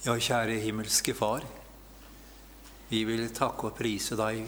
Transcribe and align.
Ja, 0.00 0.14
kjære 0.16 0.54
himmelske 0.64 1.12
Far. 1.12 1.42
Vi 2.88 3.02
vil 3.04 3.26
takke 3.36 3.68
og 3.68 3.74
prise 3.76 4.16
deg 4.16 4.46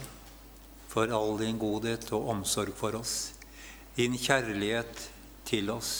for 0.88 1.12
all 1.12 1.34
din 1.42 1.58
godhet 1.60 2.06
og 2.16 2.30
omsorg 2.32 2.72
for 2.78 2.96
oss, 2.96 3.34
din 3.92 4.16
kjærlighet 4.16 5.02
til 5.44 5.68
oss. 5.74 5.92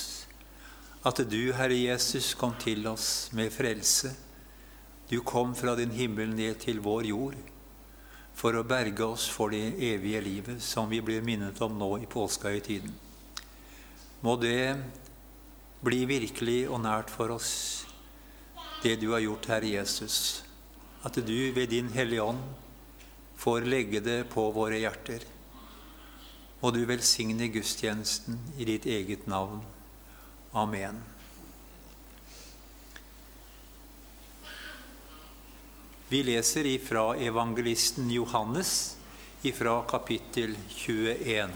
At 1.05 1.21
du, 1.29 1.53
Herre 1.53 1.77
Jesus, 1.77 2.31
kom 2.33 2.57
til 2.65 2.89
oss 2.89 3.29
med 3.37 3.53
frelse. 3.53 4.15
Du 5.13 5.21
kom 5.21 5.53
fra 5.53 5.77
din 5.77 5.93
himmel 6.01 6.33
ned 6.33 6.57
til 6.65 6.81
vår 6.81 7.13
jord 7.13 7.37
for 8.33 8.57
å 8.57 8.65
berge 8.65 9.05
oss 9.05 9.29
for 9.29 9.53
det 9.53 9.75
evige 9.77 10.25
livet 10.25 10.65
som 10.65 10.89
vi 10.89 11.05
blir 11.05 11.21
minnet 11.21 11.61
om 11.61 11.77
nå 11.77 11.99
i 12.01 12.09
påskehøytiden. 12.09 12.97
Må 14.25 14.41
det 14.41 14.79
bli 15.85 16.07
virkelig 16.09 16.63
og 16.73 16.87
nært 16.89 17.13
for 17.13 17.37
oss, 17.37 17.53
det 18.83 18.97
du 18.97 19.13
har 19.13 19.23
gjort, 19.23 19.47
Herre 19.47 19.67
Jesus. 19.67 20.45
At 21.03 21.15
du 21.15 21.53
ved 21.53 21.69
din 21.71 21.89
Hellige 21.95 22.23
Ånd 22.23 22.43
får 23.39 23.67
legge 23.67 24.01
det 24.03 24.25
på 24.31 24.49
våre 24.55 24.79
hjerter. 24.79 25.25
Må 26.63 26.71
du 26.71 26.85
velsigne 26.87 27.49
gudstjenesten 27.51 28.39
i 28.59 28.67
ditt 28.67 28.87
eget 28.87 29.27
navn. 29.27 29.63
Amen. 30.53 31.01
Vi 36.13 36.23
leser 36.23 36.67
ifra 36.67 37.17
evangelisten 37.17 38.11
Johannes 38.11 38.97
ifra 39.43 39.83
kapittel 39.89 40.55
21. 40.69 41.51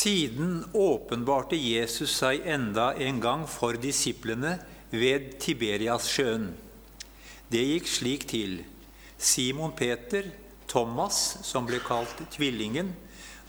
Siden 0.00 0.64
åpenbarte 0.72 1.56
Jesus 1.60 2.14
seg 2.22 2.46
enda 2.48 2.94
en 2.96 3.18
gang 3.20 3.42
for 3.50 3.76
disiplene 3.76 4.54
ved 4.88 5.34
Tiberiassjøen. 5.42 6.46
Det 7.52 7.60
gikk 7.66 7.90
slik 7.90 8.24
til. 8.30 8.54
Simon 9.20 9.74
Peter, 9.76 10.30
Thomas, 10.70 11.18
som 11.44 11.68
ble 11.68 11.82
kalt 11.84 12.22
Tvillingen, 12.32 12.94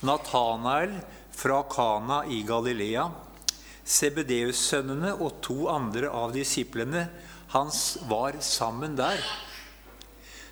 Natanael 0.03 0.97
fra 1.31 1.61
Kana 1.71 2.25
i 2.27 2.41
Galilea, 2.43 3.05
Sebedeus-sønnene 3.85 5.13
og 5.21 5.39
to 5.45 5.69
andre 5.71 6.11
av 6.11 6.35
disiplene 6.35 7.05
hans 7.55 7.95
var 8.11 8.41
sammen 8.43 8.99
der. 8.99 9.23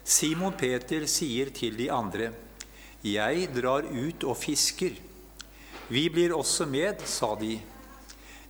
Simon 0.08 0.56
Peter 0.56 1.04
sier 1.12 1.52
til 1.52 1.76
de 1.76 1.92
andre, 1.92 2.32
'Jeg 3.04 3.52
drar 3.52 3.84
ut 3.84 4.24
og 4.24 4.38
fisker.' 4.38 5.09
'Vi 5.90 6.10
blir 6.10 6.34
også 6.36 6.66
med', 6.66 7.02
sa 7.06 7.36
de. 7.36 7.60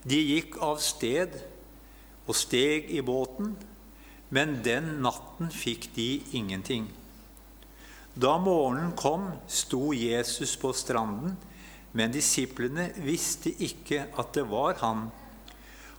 De 0.04 0.20
gikk 0.20 0.58
av 0.62 0.80
sted 0.80 1.40
og 2.28 2.36
steg 2.36 2.90
i 2.92 3.02
båten, 3.02 3.56
men 4.30 4.60
den 4.64 5.00
natten 5.04 5.52
fikk 5.52 5.90
de 5.96 6.22
ingenting. 6.32 6.90
Da 8.16 8.38
morgenen 8.38 8.92
kom, 8.98 9.32
sto 9.48 9.94
Jesus 9.94 10.58
på 10.58 10.74
stranden, 10.74 11.38
men 11.94 12.12
disiplene 12.12 12.90
visste 13.02 13.54
ikke 13.56 14.06
at 14.18 14.34
det 14.34 14.46
var 14.50 14.76
han. 14.84 15.10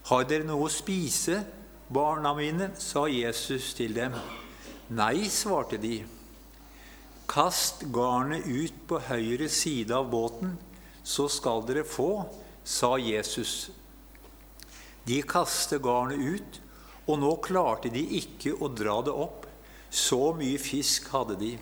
'Har 0.05 0.24
dere 0.24 0.44
noe 0.44 0.68
å 0.68 0.72
spise, 0.72 1.44
barna 1.88 2.34
mine?' 2.34 2.72
sa 2.78 3.06
Jesus 3.06 3.74
til 3.74 3.94
dem. 3.94 4.12
'Nei', 4.91 5.28
svarte 5.28 5.77
de. 5.77 6.05
'Kast 7.28 7.84
garnet 7.92 8.46
ut 8.46 8.74
på 8.86 8.98
høyre 8.98 9.48
side 9.48 9.94
av 9.94 10.11
båten.' 10.11 10.70
Så 11.11 11.27
skal 11.33 11.64
dere 11.66 11.83
få, 11.86 12.25
sa 12.64 12.94
Jesus. 13.00 13.70
De 15.06 15.19
kastet 15.27 15.83
garnet 15.83 16.20
ut, 16.20 16.61
og 17.11 17.19
nå 17.19 17.33
klarte 17.42 17.91
de 17.91 18.02
ikke 18.20 18.55
å 18.62 18.70
dra 18.70 19.01
det 19.02 19.14
opp. 19.14 19.46
Så 19.90 20.30
mye 20.39 20.58
fisk 20.62 21.08
hadde 21.11 21.35
de. 21.40 21.55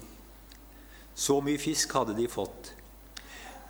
Så 1.16 1.38
mye 1.40 1.60
fisk 1.60 1.94
hadde 1.96 2.16
de 2.18 2.26
fått. 2.28 2.74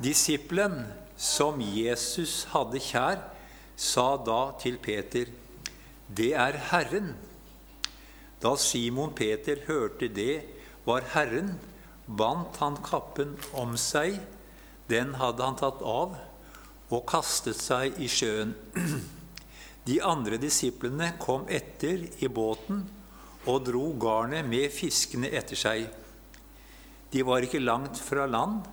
Disippelen 0.02 0.80
som 1.18 1.60
Jesus 1.62 2.42
hadde 2.52 2.82
kjær, 2.82 3.22
sa 3.78 4.16
da 4.16 4.52
til 4.58 4.78
Peter, 4.82 5.26
'Det 6.10 6.32
er 6.34 6.58
Herren'. 6.70 7.14
Da 8.42 8.56
Simon 8.56 9.14
Peter 9.14 9.56
hørte 9.66 10.08
det 10.08 10.42
var 10.84 11.02
Herren, 11.14 11.60
bandt 12.06 12.56
han 12.56 12.76
kappen 12.82 13.36
om 13.52 13.76
seg 13.76 14.18
den 14.88 15.14
hadde 15.20 15.44
han 15.44 15.58
tatt 15.60 15.82
av 15.84 16.16
og 16.88 17.06
kastet 17.08 17.60
seg 17.60 17.98
i 18.00 18.08
sjøen. 18.08 18.54
De 19.88 19.98
andre 20.04 20.36
disiplene 20.40 21.14
kom 21.20 21.46
etter 21.48 22.06
i 22.20 22.28
båten 22.28 22.82
og 23.48 23.62
dro 23.64 23.84
garnet 24.00 24.44
med 24.48 24.68
fiskene 24.72 25.30
etter 25.32 25.56
seg. 25.56 25.86
De 27.12 27.24
var 27.24 27.44
ikke 27.44 27.62
langt 27.62 28.00
fra 28.04 28.26
land, 28.28 28.66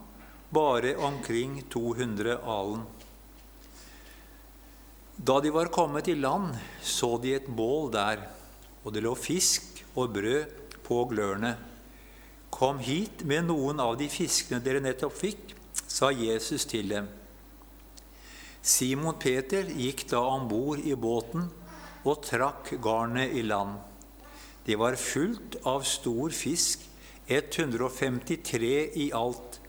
bare 0.52 0.96
omkring 1.00 1.62
200 1.72 2.40
alen. 2.44 2.84
Da 5.16 5.40
de 5.40 5.52
var 5.56 5.72
kommet 5.72 6.09
i 6.12 6.18
land, 6.20 6.52
så 6.84 7.16
de 7.24 7.38
et 7.38 7.48
bål 7.48 7.88
der, 7.94 8.25
og 8.84 8.92
det 8.94 9.04
lå 9.06 9.16
fisk 9.16 9.80
og 9.96 10.12
brød 10.18 10.52
på 10.84 11.00
glørne. 11.12 11.56
Kom 12.52 12.80
hit 12.84 13.24
med 13.28 13.48
noen 13.48 13.80
av 13.84 13.96
de 14.00 14.09
fiskene 14.12 14.59
dere 14.64 14.84
nettopp 14.84 15.16
fikk, 15.16 15.55
sa 15.88 16.12
Jesus 16.12 16.66
til 16.69 16.90
dem. 16.90 17.08
Simon 18.66 19.19
Peter 19.22 19.68
gikk 19.69 20.08
da 20.09 20.24
om 20.25 20.47
bord 20.50 20.81
i 20.81 20.96
båten 20.97 21.50
og 22.06 22.24
trakk 22.25 22.72
garnet 22.81 23.36
i 23.38 23.44
land. 23.46 23.78
Det 24.66 24.78
var 24.81 24.97
fullt 24.97 25.59
av 25.69 25.86
stor 25.86 26.34
fisk, 26.34 26.81
153 27.28 28.74
i 29.02 29.12
alt. 29.13 29.59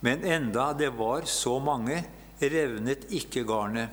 Men 0.00 0.24
enda 0.24 0.70
det 0.76 0.92
var 0.96 1.24
så 1.28 1.58
mange, 1.60 2.02
revnet 2.40 3.06
ikke 3.12 3.44
garnet. 3.48 3.88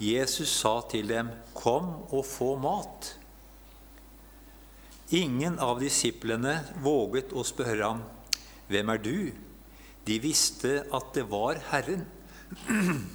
Jesus 0.00 0.48
sa 0.48 0.80
til 0.90 1.08
dem, 1.08 1.30
'Kom 1.54 2.08
og 2.10 2.24
få 2.26 2.56
mat.' 2.56 3.16
Ingen 5.10 5.58
av 5.58 5.80
disiplene 5.80 6.64
våget 6.80 7.32
å 7.32 7.44
spørre 7.44 7.84
ham, 7.84 8.02
'Hvem 8.68 8.88
er 8.88 8.96
du?' 8.96 9.32
De 10.06 10.18
visste 10.22 10.82
at 10.90 11.12
det 11.14 11.26
var 11.30 11.60
Herren. 11.70 12.06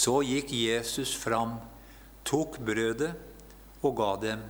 Så 0.00 0.20
gikk 0.22 0.52
Jesus 0.54 1.16
fram, 1.18 1.56
tok 2.22 2.60
brødet 2.62 3.10
og 3.82 3.96
ga 3.98 4.10
dem. 4.22 4.44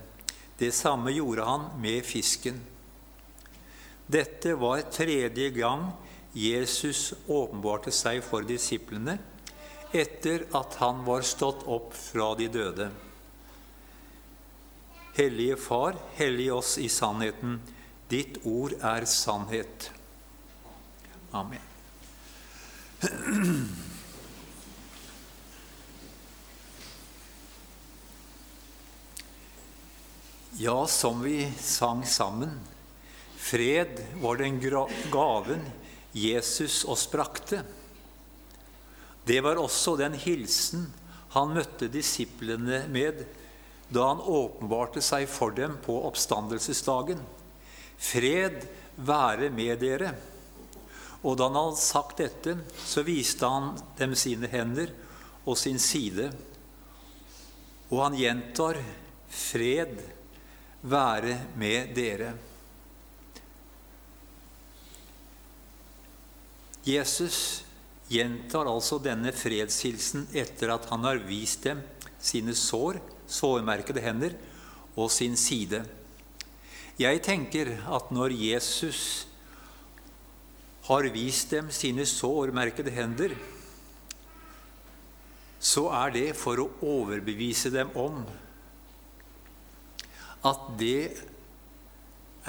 Det 0.61 0.69
samme 0.77 1.13
gjorde 1.15 1.47
han 1.47 1.69
med 1.81 2.05
fisken. 2.05 2.59
Dette 4.11 4.53
var 4.59 4.83
tredje 4.93 5.49
gang 5.55 5.87
Jesus 6.37 7.13
åpenbarte 7.27 7.91
seg 7.95 8.21
for 8.23 8.45
disiplene 8.47 9.17
etter 9.91 10.45
at 10.55 10.77
han 10.79 11.01
var 11.07 11.25
stått 11.27 11.65
opp 11.67 11.95
fra 11.97 12.31
de 12.39 12.47
døde. 12.51 12.87
Hellige 15.17 15.57
Far, 15.59 15.97
hellig 16.15 16.47
oss 16.55 16.77
i 16.79 16.87
sannheten. 16.87 17.57
Ditt 18.11 18.39
ord 18.47 18.77
er 18.79 19.07
sannhet. 19.09 19.89
Amen. 21.31 21.59
Ja, 30.57 30.87
som 30.87 31.21
vi 31.21 31.53
sang 31.59 32.05
sammen, 32.05 32.59
fred 33.37 34.03
var 34.21 34.37
den 34.37 34.59
gaven 35.11 35.63
Jesus 36.11 36.85
oss 36.85 37.07
brakte. 37.11 37.63
Det 39.23 39.39
var 39.41 39.55
også 39.55 39.95
den 39.97 40.13
hilsen 40.13 40.89
han 41.31 41.53
møtte 41.55 41.87
disiplene 41.87 42.83
med 42.91 43.23
da 43.91 44.09
han 44.09 44.19
åpenbarte 44.19 45.01
seg 45.03 45.25
for 45.31 45.55
dem 45.55 45.77
på 45.83 45.95
oppstandelsesdagen. 46.07 47.19
Fred 47.97 48.67
være 48.95 49.49
med 49.55 49.79
dere. 49.79 50.13
Og 51.21 51.37
da 51.37 51.47
han 51.49 51.57
hadde 51.59 51.81
sagt 51.81 52.21
dette, 52.21 52.55
så 52.85 53.03
viste 53.05 53.45
han 53.45 53.75
dem 53.99 54.15
sine 54.17 54.49
hender 54.49 54.93
og 55.45 55.57
sin 55.59 55.79
side. 55.81 56.31
Og 57.91 57.99
han 58.05 58.17
gjentar, 58.17 58.79
'Fred 59.29 60.01
være 60.81 61.37
med 61.55 61.93
dere'. 61.95 62.33
Jesus 66.83 67.63
gjentar 68.09 68.65
altså 68.65 68.97
denne 68.99 69.31
fredshilsen 69.31 70.27
etter 70.33 70.73
at 70.73 70.87
han 70.89 71.05
har 71.05 71.21
vist 71.27 71.63
dem 71.63 71.83
sine 72.21 72.55
sår, 72.57 72.97
sårmerkede 73.29 74.01
hender, 74.01 74.33
og 74.97 75.11
sin 75.13 75.37
side. 75.37 75.85
Jeg 76.99 77.21
tenker 77.23 77.77
at 77.87 78.09
når 78.11 78.33
Jesus 78.35 79.27
har 80.91 81.07
vist 81.13 81.53
dem 81.55 81.71
sine 81.71 82.03
sårmerkede 82.07 82.91
hender, 82.91 83.35
så 85.61 85.85
er 85.93 86.11
det 86.11 86.27
for 86.35 86.59
å 86.59 86.71
overbevise 86.83 87.71
dem 87.71 87.91
om 87.95 88.23
at 90.49 90.63
det 90.79 91.13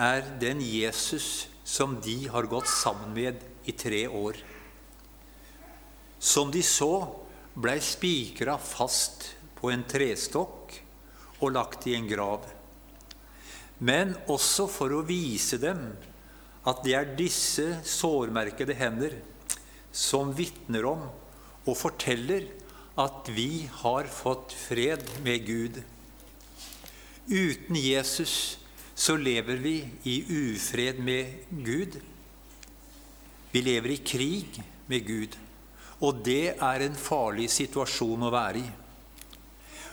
er 0.01 0.25
den 0.41 0.63
Jesus 0.65 1.47
som 1.63 1.99
de 2.03 2.17
har 2.33 2.49
gått 2.51 2.71
sammen 2.73 3.13
med 3.15 3.43
i 3.69 3.75
tre 3.77 4.07
år. 4.09 4.39
Som 6.19 6.51
de 6.51 6.63
så 6.67 6.95
blei 7.55 7.77
spikra 7.85 8.57
fast 8.59 9.29
på 9.61 9.71
en 9.71 9.85
trestokk 9.87 10.73
og 11.43 11.53
lagt 11.55 11.87
i 11.87 11.95
en 11.99 12.09
grav. 12.09 12.49
Men 13.85 14.17
også 14.31 14.67
for 14.73 14.95
å 14.97 15.05
vise 15.07 15.61
dem 15.63 15.93
at 16.69 16.83
det 16.85 16.95
er 16.95 17.15
disse 17.19 17.67
sårmerkede 17.87 18.75
hender 18.79 19.17
som 19.93 20.31
vitner 20.37 20.87
om 20.89 21.07
og 21.67 21.77
forteller 21.79 22.47
at 23.01 23.31
vi 23.33 23.65
har 23.83 24.09
fått 24.13 24.55
fred 24.57 25.05
med 25.25 25.47
Gud. 25.47 25.81
Uten 27.27 27.79
Jesus 27.79 28.59
så 28.95 29.17
lever 29.17 29.57
vi 29.63 29.77
i 30.09 30.17
ufred 30.29 31.01
med 31.03 31.33
Gud. 31.65 31.97
Vi 33.53 33.63
lever 33.65 33.95
i 33.95 34.03
krig 34.05 34.61
med 34.87 35.07
Gud, 35.07 35.37
og 36.01 36.23
det 36.27 36.55
er 36.55 36.85
en 36.85 36.99
farlig 36.99 37.49
situasjon 37.53 38.27
å 38.27 38.33
være 38.33 38.63
i. 38.63 38.69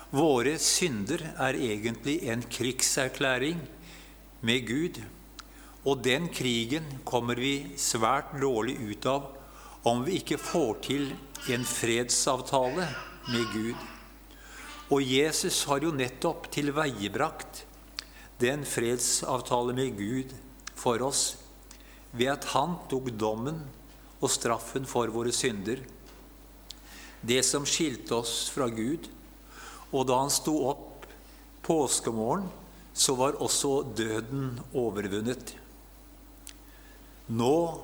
Våre 0.10 0.56
synder 0.62 1.22
er 1.38 1.58
egentlig 1.60 2.18
en 2.34 2.42
krigserklæring 2.50 3.60
med 4.42 4.66
Gud, 4.68 5.00
og 5.88 6.02
den 6.04 6.28
krigen 6.34 6.86
kommer 7.08 7.40
vi 7.40 7.76
svært 7.80 8.34
dårlig 8.42 8.76
ut 8.82 9.06
av 9.08 9.30
om 9.88 10.04
vi 10.04 10.18
ikke 10.20 10.40
får 10.42 10.74
til 10.84 11.06
en 11.54 11.64
fredsavtale 11.64 12.88
med 13.30 13.54
Gud. 13.54 13.88
Og 14.90 15.06
Jesus 15.06 15.62
har 15.70 15.86
jo 15.86 15.94
nettopp 15.96 16.50
tilveiebrakt 16.52 17.64
den 18.42 18.66
fredsavtale 18.68 19.76
med 19.78 19.96
Gud 20.00 20.34
for 20.80 21.02
oss 21.06 21.38
ved 22.12 22.32
at 22.34 22.50
han 22.56 22.76
tok 22.90 23.12
dommen 23.20 23.62
og 24.20 24.32
straffen 24.34 24.88
for 24.90 25.12
våre 25.14 25.32
synder. 25.36 25.80
Det 27.22 27.40
som 27.46 27.68
skilte 27.68 28.18
oss 28.20 28.50
fra 28.52 28.68
Gud. 28.72 29.08
Og 29.92 30.06
da 30.08 30.20
han 30.22 30.32
sto 30.34 30.56
opp 30.70 31.08
påskemorgen, 31.66 32.48
så 32.94 33.16
var 33.16 33.40
også 33.40 33.82
døden 33.96 34.58
overvunnet. 34.76 35.54
Nå 37.30 37.82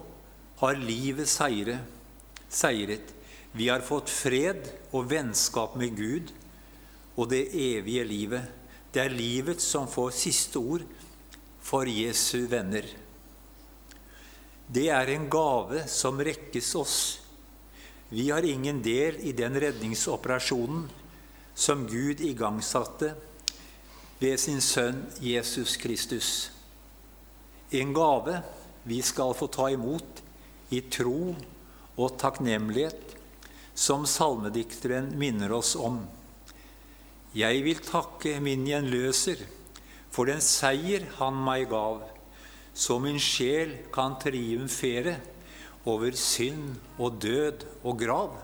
har 0.58 0.80
livet 0.82 1.30
seire, 1.30 1.78
seiret. 2.50 3.12
Vi 3.54 3.70
har 3.70 3.86
fått 3.86 4.10
fred 4.10 4.66
og 4.92 5.06
vennskap 5.12 5.76
med 5.78 5.94
Gud 5.96 6.32
og 7.16 7.30
det 7.30 7.44
evige 7.54 8.04
livet. 8.10 8.48
Det 8.92 9.04
er 9.04 9.14
livet 9.14 9.62
som 9.62 9.88
får 9.92 10.16
siste 10.18 10.60
ord 10.60 10.84
for 11.62 11.86
Jesu 11.86 12.48
venner. 12.50 12.88
Det 14.66 14.88
er 14.90 15.14
en 15.14 15.30
gave 15.30 15.86
som 15.92 16.18
rekkes 16.18 16.74
oss. 16.80 16.98
Vi 18.10 18.32
har 18.32 18.46
ingen 18.46 18.82
del 18.82 19.22
i 19.30 19.34
den 19.38 19.60
redningsoperasjonen 19.62 20.88
som 21.54 21.86
Gud 21.88 22.22
igangsatte 22.26 23.14
ved 24.20 24.40
sin 24.42 24.62
sønn 24.62 25.06
Jesus 25.22 25.78
Kristus. 25.78 26.50
En 27.72 27.94
gave 27.94 28.42
vi 28.86 29.02
skal 29.02 29.34
få 29.38 29.50
ta 29.50 29.68
imot 29.74 30.22
i 30.74 30.82
tro 30.94 31.34
og 31.96 32.18
takknemlighet, 32.22 33.16
som 33.76 34.06
salmedikteren 34.08 35.10
minner 35.20 35.52
oss 35.58 35.74
om. 35.76 36.00
Jeg 37.36 37.66
vil 37.66 37.82
takke 37.84 38.38
min 38.40 38.64
gjenløser 38.70 39.42
for 40.16 40.30
den 40.30 40.40
seier 40.40 41.04
han 41.18 41.36
meg 41.44 41.68
gav, 41.74 42.06
så 42.72 42.96
min 43.04 43.20
sjel 43.20 43.74
kan 43.96 44.16
triumfere 44.22 45.18
over 45.92 46.16
synd 46.16 46.78
og 46.96 47.18
død 47.24 47.66
og 47.84 48.00
grav. 48.00 48.38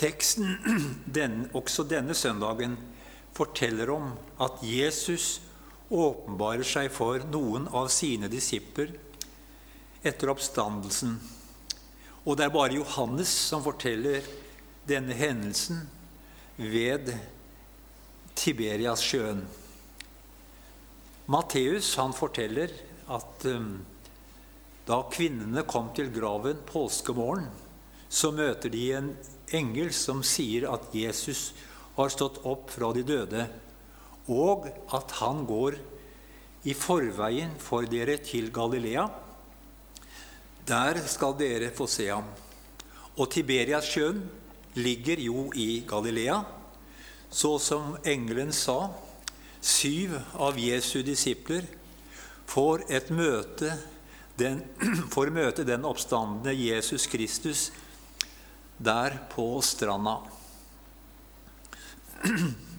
Teksten 0.00 0.54
den, 1.04 1.42
også 1.58 1.84
denne 1.90 2.14
søndagen 2.14 2.78
forteller 3.36 3.90
om 3.92 4.12
at 4.40 4.62
Jesus 4.64 5.40
åpenbarer 5.90 6.66
seg 6.66 6.90
for 6.94 7.22
noen 7.32 7.66
av 7.74 7.88
sine 7.92 8.30
disipler 8.30 8.92
etter 10.06 10.30
oppstandelsen. 10.32 11.16
Og 12.24 12.36
det 12.38 12.46
er 12.46 12.54
bare 12.54 12.78
Johannes 12.78 13.30
som 13.50 13.64
forteller 13.64 14.26
denne 14.88 15.16
hendelsen 15.16 15.82
ved 16.56 17.10
Tiberias-sjøen. 18.38 19.42
Matteus 21.30 21.94
han 22.00 22.14
forteller 22.16 22.72
at 23.10 23.46
um, 23.50 23.72
da 24.86 25.00
kvinnene 25.12 25.64
kom 25.68 25.90
til 25.94 26.10
graven 26.14 26.62
påskemorgen, 26.66 27.48
så 28.10 28.32
møter 28.34 28.72
de 28.72 28.84
en 28.98 29.10
engel 29.54 29.92
som 29.94 30.24
sier 30.26 30.66
at 30.70 30.88
Jesus 30.94 31.50
har 31.96 32.10
stått 32.10 32.40
opp 32.48 32.70
fra 32.74 32.90
de 32.96 33.04
døde 33.06 33.44
og 34.28 34.68
at 34.94 35.16
han 35.20 35.44
går 35.48 35.78
i 36.68 36.74
forveien 36.76 37.54
for 37.60 37.86
dere 37.88 38.18
til 38.24 38.50
Galilea. 38.52 39.06
Der 40.68 41.00
skal 41.08 41.34
dere 41.38 41.70
få 41.74 41.86
se 41.88 42.08
ham. 42.10 42.26
Og 43.16 43.30
Tiberiassjøen 43.32 44.20
ligger 44.74 45.20
jo 45.24 45.48
i 45.56 45.82
Galilea, 45.88 46.42
så 47.30 47.58
som 47.58 47.96
engelen 48.04 48.52
sa. 48.52 48.90
Syv 49.60 50.14
av 50.40 50.56
Jesu 50.56 51.02
disipler 51.04 51.66
får, 52.48 52.86
et 52.88 53.10
møte, 53.12 53.74
den, 54.40 54.62
får 55.14 55.32
møte 55.34 55.66
den 55.68 55.84
oppstandende 55.84 56.54
Jesus 56.56 57.06
Kristus 57.10 57.68
der 58.80 59.18
på 59.32 59.60
stranda. 59.64 60.16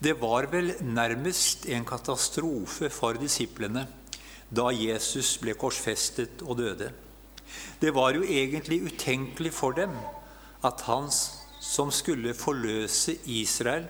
Det 0.00 0.14
var 0.16 0.46
vel 0.48 0.72
nærmest 0.80 1.66
en 1.68 1.84
katastrofe 1.84 2.88
for 2.88 3.18
disiplene 3.20 3.82
da 4.48 4.70
Jesus 4.72 5.34
ble 5.42 5.52
korsfestet 5.60 6.40
og 6.40 6.56
døde. 6.62 6.88
Det 7.82 7.92
var 7.92 8.16
jo 8.16 8.24
egentlig 8.24 8.78
utenkelig 8.88 9.52
for 9.52 9.76
dem 9.76 9.92
at 10.64 10.80
han 10.86 11.10
som 11.12 11.92
skulle 11.92 12.32
forløse 12.32 13.18
Israel, 13.28 13.84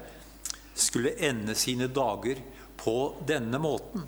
skulle 0.74 1.14
ende 1.22 1.54
sine 1.54 1.86
dager 1.86 2.42
på 2.80 2.96
denne 3.28 3.62
måten. 3.62 4.02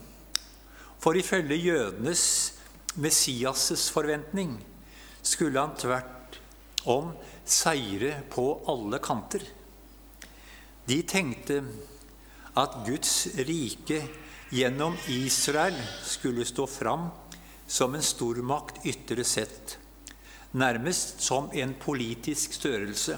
For 0.99 1.15
ifølge 1.15 1.61
jødenes 1.71 2.25
Messias' 2.99 3.87
forventning 3.95 4.59
skulle 5.23 5.61
han 5.61 5.79
tvert 5.79 6.43
om 6.91 7.15
seire 7.47 8.25
på 8.31 8.47
alle 8.67 8.99
kanter. 8.99 9.47
De 10.89 11.03
tenkte 11.07 11.63
at 12.59 12.83
Guds 12.87 13.27
rike 13.49 14.03
gjennom 14.53 14.97
Israel 15.09 15.77
skulle 16.05 16.45
stå 16.45 16.67
fram 16.67 17.09
som 17.67 17.95
en 17.95 18.05
stormakt 18.05 18.85
ytre 18.85 19.25
sett, 19.25 19.79
nærmest 20.53 21.23
som 21.25 21.49
en 21.57 21.73
politisk 21.81 22.53
størrelse. 22.53 23.17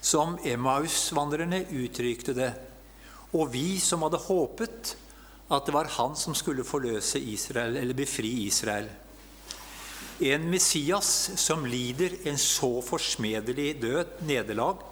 Som 0.00 0.34
Emmaus-vandrerne 0.44 1.62
uttrykte 1.70 2.34
det, 2.36 2.50
og 3.34 3.52
vi 3.54 3.78
som 3.80 4.02
hadde 4.02 4.20
håpet 4.26 4.96
at 5.54 5.66
det 5.66 5.74
var 5.76 5.90
han 5.98 6.16
som 6.18 6.34
skulle 6.34 6.66
forløse 6.66 7.20
Israel, 7.20 7.76
eller 7.76 7.94
befri 7.94 8.32
Israel. 8.48 8.88
En 10.24 10.50
Messias 10.50 11.30
som 11.40 11.64
lider 11.66 12.14
en 12.28 12.38
så 12.38 12.78
forsmedelig 12.82 13.74
død, 13.82 14.20
nederlag, 14.26 14.82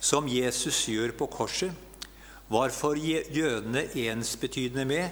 som 0.00 0.28
Jesus 0.30 0.84
gjør 0.88 1.12
på 1.18 1.26
korset, 1.32 1.72
var 2.48 2.72
for 2.72 2.96
jødene 2.96 3.84
ensbetydende 4.08 4.84
med 4.88 5.10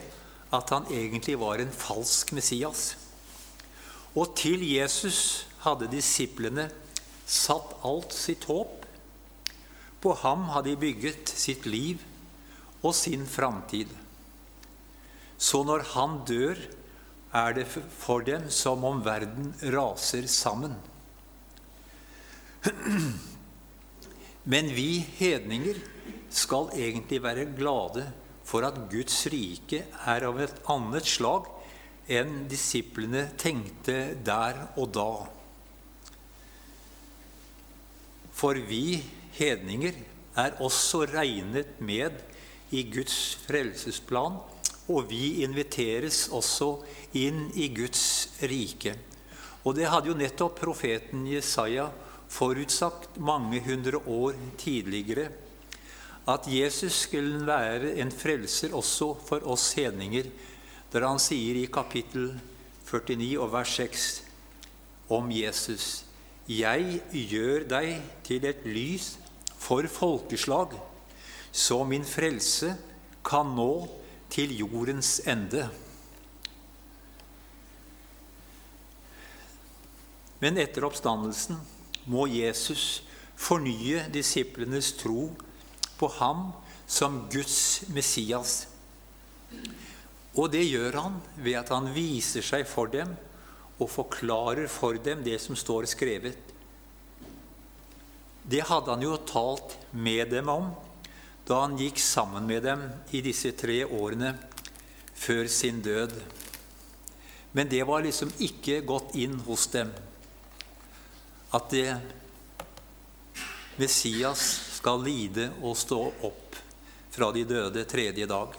at 0.54 0.70
han 0.72 0.86
egentlig 0.92 1.36
var 1.40 1.60
en 1.60 1.72
falsk 1.72 2.32
Messias. 2.32 2.94
Og 4.16 4.32
til 4.38 4.62
Jesus 4.64 5.46
hadde 5.66 5.90
disiplene 5.92 6.70
satt 7.26 7.74
alt 7.84 8.14
sitt 8.16 8.46
håp. 8.48 8.86
På 10.00 10.14
ham 10.22 10.48
hadde 10.54 10.72
de 10.72 10.80
bygget 10.80 11.28
sitt 11.28 11.66
liv 11.66 12.00
og 12.82 12.94
sin 12.96 13.26
framtid. 13.28 13.90
Så 15.36 15.62
når 15.66 15.84
han 15.92 16.20
dør, 16.28 16.56
er 17.36 17.52
det 17.52 17.66
for 17.68 18.24
dem 18.24 18.46
som 18.48 18.84
om 18.88 19.02
verden 19.04 19.50
raser 19.74 20.28
sammen. 20.30 20.76
Men 24.46 24.70
vi 24.70 25.00
hedninger 25.18 25.78
skal 26.30 26.70
egentlig 26.76 27.18
være 27.24 27.48
glade 27.56 28.04
for 28.46 28.62
at 28.66 28.78
Guds 28.90 29.24
rike 29.32 29.82
er 30.06 30.26
av 30.28 30.38
et 30.42 30.60
annet 30.70 31.08
slag 31.10 31.48
enn 32.06 32.44
disiplene 32.46 33.24
tenkte 33.40 34.14
der 34.22 34.60
og 34.78 34.92
da. 34.94 35.10
For 38.36 38.58
vi 38.68 39.00
hedninger 39.34 39.98
er 40.38 40.62
også 40.62 41.02
regnet 41.10 41.80
med 41.82 42.22
i 42.70 42.84
Guds 42.86 43.18
frelsesplan, 43.46 44.38
og 44.86 45.10
vi 45.10 45.42
inviteres 45.42 46.28
også 46.30 46.76
inn 47.18 47.48
i 47.58 47.66
Guds 47.74 48.04
rike. 48.46 48.94
Og 49.66 49.74
det 49.74 49.88
hadde 49.90 50.12
jo 50.12 50.18
nettopp 50.18 50.60
profeten 50.60 51.26
Jesaja 51.26 51.88
forutsagt 52.32 53.18
mange 53.22 53.60
hundre 53.64 54.00
år 54.06 54.38
tidligere 54.58 55.28
at 56.26 56.46
Jesus 56.50 56.92
skulle 57.06 57.46
være 57.46 57.94
en 58.02 58.10
frelser 58.10 58.74
også 58.74 59.12
for 59.28 59.46
oss 59.46 59.72
hedninger, 59.78 60.26
der 60.90 61.06
han 61.06 61.20
sier 61.22 61.60
i 61.60 61.68
kapittel 61.70 62.32
49 62.86 63.36
og 63.38 63.52
vers 63.52 63.76
6 63.78 64.06
om 65.14 65.30
Jesus 65.30 66.02
Jeg 66.46 67.00
gjør 67.10 67.64
deg 67.70 68.02
til 68.26 68.44
et 68.46 68.66
lys 68.66 69.16
for 69.58 69.86
folkeslag, 69.90 70.76
så 71.50 71.80
min 71.84 72.04
frelse 72.06 72.74
kan 73.26 73.50
nå 73.56 73.88
til 74.30 74.54
jordens 74.54 75.18
ende. 75.26 75.64
Men 80.38 80.58
etter 80.62 80.86
oppstandelsen 80.86 81.58
må 82.06 82.26
Jesus 82.30 83.02
fornye 83.36 84.06
disiplenes 84.12 84.92
tro 84.96 85.28
på 85.98 86.08
ham 86.18 86.48
som 86.86 87.24
Guds 87.32 87.86
Messias. 87.92 88.66
Og 90.36 90.50
det 90.52 90.64
gjør 90.66 91.00
han 91.00 91.20
ved 91.40 91.58
at 91.60 91.72
han 91.74 91.88
viser 91.94 92.44
seg 92.44 92.66
for 92.68 92.90
dem 92.92 93.14
og 93.76 93.90
forklarer 93.92 94.68
for 94.72 94.96
dem 95.02 95.24
det 95.26 95.38
som 95.42 95.58
står 95.58 95.88
skrevet. 95.90 96.38
Det 98.46 98.62
hadde 98.68 98.92
han 98.92 99.02
jo 99.02 99.16
talt 99.26 99.74
med 99.92 100.30
dem 100.30 100.50
om 100.52 100.70
da 101.46 101.62
han 101.62 101.76
gikk 101.78 101.98
sammen 102.02 102.46
med 102.46 102.64
dem 102.66 102.82
i 103.14 103.22
disse 103.22 103.52
tre 103.58 103.80
årene 103.84 104.32
før 105.16 105.46
sin 105.50 105.80
død. 105.82 106.14
Men 107.56 107.70
det 107.70 107.82
var 107.88 108.04
liksom 108.04 108.32
ikke 108.42 108.82
gått 108.86 109.14
inn 109.18 109.38
hos 109.46 109.66
dem 109.72 109.92
at 111.54 111.70
det 111.70 111.90
Messias 113.76 114.42
skal 114.78 115.02
lide 115.04 115.50
og 115.60 115.76
stå 115.78 116.00
opp 116.26 116.56
fra 117.12 117.28
de 117.32 117.44
døde 117.48 117.84
tredje 117.88 118.26
dag. 118.28 118.56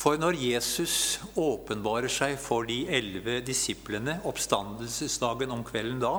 For 0.00 0.16
når 0.16 0.38
Jesus 0.40 1.20
åpenbarer 1.36 2.08
seg 2.12 2.38
for 2.40 2.64
de 2.68 2.86
elleve 2.88 3.40
disiplene 3.44 4.20
oppstandelsesdagen 4.28 5.52
om 5.52 5.64
kvelden 5.66 6.00
da, 6.00 6.14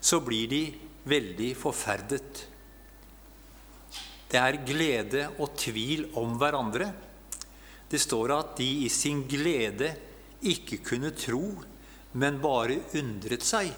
så 0.00 0.20
blir 0.20 0.50
de 0.50 0.62
veldig 1.08 1.54
forferdet. 1.56 2.42
Det 4.28 4.36
er 4.36 4.60
glede 4.68 5.24
og 5.40 5.54
tvil 5.56 6.10
om 6.20 6.36
hverandre. 6.36 6.90
Det 7.88 8.00
står 8.00 8.34
at 8.36 8.52
de 8.60 8.68
i 8.84 8.90
sin 8.92 9.22
glede 9.28 9.94
ikke 10.42 10.80
kunne 10.84 11.10
tro, 11.16 11.42
men 12.12 12.40
bare 12.42 12.80
undret 12.98 13.44
seg. 13.46 13.72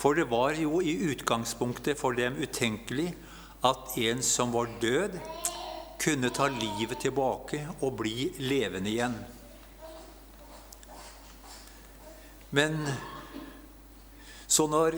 For 0.00 0.16
det 0.16 0.30
var 0.30 0.56
jo 0.56 0.80
i 0.80 0.96
utgangspunktet 1.12 1.98
for 2.00 2.16
dem 2.16 2.38
utenkelig 2.40 3.10
at 3.66 3.96
en 4.00 4.22
som 4.24 4.52
var 4.54 4.70
død, 4.80 5.18
kunne 6.00 6.30
ta 6.32 6.46
livet 6.48 7.02
tilbake 7.02 7.58
og 7.84 7.98
bli 7.98 8.30
levende 8.40 8.88
igjen. 8.88 9.18
Men 12.56 12.78
så 14.48 14.64
når 14.66 14.96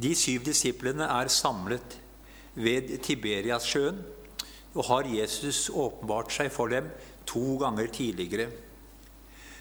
de 0.00 0.10
syv 0.18 0.42
disiplene 0.48 1.06
er 1.06 1.30
samlet 1.30 2.00
ved 2.58 2.96
Tiberiassjøen, 3.06 4.00
og 4.74 4.86
har 4.86 5.08
Jesus 5.10 5.68
åpenbart 5.70 6.34
seg 6.34 6.50
for 6.54 6.70
dem 6.70 6.90
to 7.30 7.56
ganger 7.60 7.90
tidligere 7.94 8.50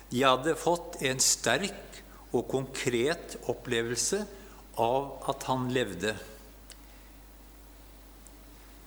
De 0.10 0.24
hadde 0.26 0.58
fått 0.58 0.98
en 1.06 1.22
sterk 1.22 2.02
og 2.34 2.48
konkret 2.50 3.38
opplevelse 3.50 4.24
av 4.82 5.30
at 5.30 5.46
han 5.50 5.68
levde. 5.74 6.16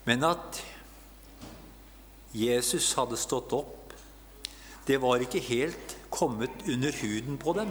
Men 0.06 0.26
at 0.26 0.58
Jesus 2.34 2.88
hadde 2.98 3.18
stått 3.20 3.54
opp, 3.54 3.94
det 4.86 4.98
var 5.02 5.22
ikke 5.22 5.42
helt 5.46 5.96
kommet 6.10 6.64
under 6.66 6.94
huden 7.02 7.38
på 7.38 7.54
dem. 7.54 7.70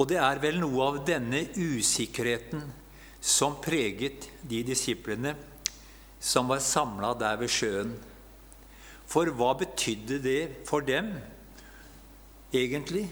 Og 0.00 0.08
det 0.08 0.20
er 0.22 0.40
vel 0.40 0.62
noe 0.62 0.86
av 0.86 1.02
denne 1.04 1.42
usikkerheten 1.60 2.62
som 3.20 3.58
preget 3.60 4.30
de 4.48 4.62
disiplene 4.64 5.34
som 6.20 6.48
var 6.48 6.62
samla 6.64 7.12
der 7.20 7.36
ved 7.40 7.52
sjøen. 7.52 7.92
For 9.10 9.26
hva 9.34 9.54
betydde 9.58 10.20
det 10.22 10.42
for 10.68 10.84
dem 10.86 11.10
egentlig? 12.54 13.08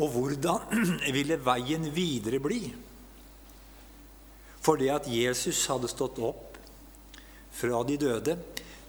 Og 0.00 0.08
hvordan 0.14 0.60
ville 1.16 1.36
veien 1.44 1.84
videre 1.94 2.40
bli? 2.42 2.74
For 4.64 4.80
det 4.80 4.88
at 4.94 5.06
Jesus 5.12 5.66
hadde 5.68 5.88
stått 5.92 6.18
opp 6.24 6.56
fra 7.54 7.82
de 7.84 7.96
døde, 8.00 8.38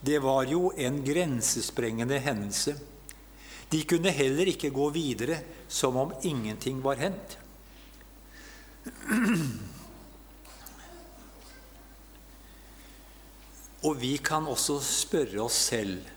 det 0.05 0.19
var 0.23 0.45
jo 0.47 0.71
en 0.79 1.03
grensesprengende 1.03 2.19
hendelse. 2.23 2.75
De 3.69 3.83
kunne 3.89 4.11
heller 4.15 4.47
ikke 4.53 4.69
gå 4.71 4.89
videre 4.95 5.41
som 5.67 5.97
om 5.99 6.13
ingenting 6.23 6.83
var 6.85 6.95
hendt. 7.01 7.37
Og 13.85 13.99
vi 14.01 14.17
kan 14.23 14.47
også 14.49 14.79
spørre 14.81 15.41
oss 15.43 15.57
selv 15.67 16.14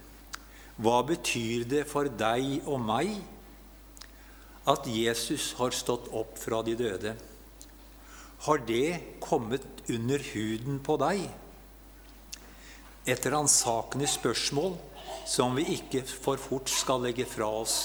hva 0.79 1.01
betyr 1.07 1.67
det 1.67 1.85
for 1.91 2.07
deg 2.07 2.63
og 2.69 2.79
meg 2.83 3.17
at 4.69 4.87
Jesus 4.87 5.53
har 5.59 5.75
stått 5.75 6.07
opp 6.15 6.37
fra 6.39 6.61
de 6.63 6.77
døde, 6.79 7.15
har 8.47 8.61
det 8.69 9.19
kommet 9.19 9.65
under 9.91 10.23
huden 10.33 10.79
på 10.85 10.95
deg? 11.03 11.25
Et 13.09 13.27
ransakende 13.33 14.07
spørsmål 14.07 14.77
som 15.29 15.57
vi 15.59 15.65
ikke 15.75 16.05
for 16.07 16.39
fort 16.41 16.71
skal 16.71 17.03
legge 17.03 17.27
fra 17.27 17.49
oss. 17.65 17.79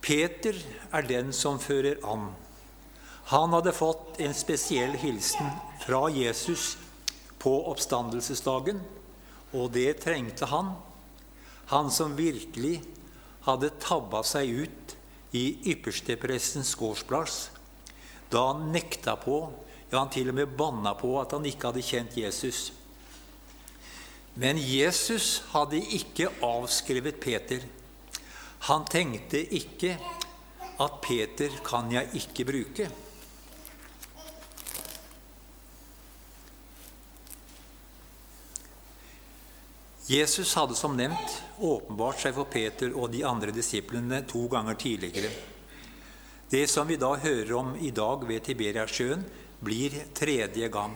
Peter 0.00 0.56
er 0.90 1.06
den 1.06 1.30
som 1.36 1.60
fører 1.60 2.00
an. 2.08 2.30
Han 3.30 3.52
hadde 3.54 3.76
fått 3.76 4.18
en 4.24 4.34
spesiell 4.34 4.96
hilsen 4.98 5.52
fra 5.84 6.08
Jesus 6.10 6.72
på 7.38 7.52
oppstandelsesdagen, 7.70 8.80
og 9.56 9.72
det 9.74 10.00
trengte 10.04 10.48
han. 10.50 10.74
Han 11.70 11.90
som 11.94 12.16
virkelig 12.18 12.80
hadde 13.46 13.72
tabba 13.82 14.22
seg 14.26 14.66
ut 14.66 14.94
i 15.36 15.44
yppersteprestens 15.72 16.74
gårdsplass 16.78 17.48
da 18.30 18.44
han 18.52 18.68
nekta 18.70 19.16
på, 19.18 19.40
ja, 19.90 19.98
han 19.98 20.10
til 20.14 20.30
og 20.30 20.36
med 20.38 20.52
banna 20.54 20.92
på 20.98 21.16
at 21.18 21.32
han 21.34 21.46
ikke 21.50 21.70
hadde 21.70 21.82
kjent 21.82 22.18
Jesus. 22.18 22.68
Men 24.38 24.60
Jesus 24.62 25.40
hadde 25.50 25.80
ikke 25.98 26.30
avskrevet 26.46 27.18
Peter. 27.22 27.64
Han 28.70 28.86
tenkte 28.86 29.40
ikke 29.42 29.96
at 30.80 31.00
Peter 31.02 31.58
kan 31.66 31.90
jeg 31.92 32.22
ikke 32.22 32.46
bruke. 32.46 32.86
Jesus 40.06 40.54
hadde 40.54 40.74
som 40.74 40.96
nevnt 40.96 41.42
åpenbart 41.60 42.22
seg 42.22 42.34
for 42.34 42.48
Peter 42.50 42.94
og 42.96 43.10
de 43.12 43.20
andre 43.26 43.52
disiplene 43.52 44.22
to 44.28 44.46
ganger 44.48 44.78
tidligere. 44.80 45.30
Det 46.50 46.64
som 46.70 46.88
vi 46.88 46.96
da 46.98 47.12
hører 47.20 47.52
om 47.54 47.74
i 47.78 47.92
dag 47.94 48.24
ved 48.26 48.42
Tiberiasjøen, 48.46 49.22
blir 49.60 49.94
tredje 50.16 50.70
gang. 50.72 50.94